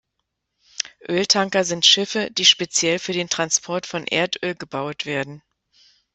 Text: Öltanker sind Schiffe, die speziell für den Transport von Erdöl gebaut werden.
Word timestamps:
Öltanker 1.07 1.63
sind 1.63 1.85
Schiffe, 1.85 2.31
die 2.31 2.45
speziell 2.45 2.97
für 2.97 3.13
den 3.13 3.29
Transport 3.29 3.85
von 3.85 4.07
Erdöl 4.07 4.55
gebaut 4.55 5.05
werden. 5.05 5.43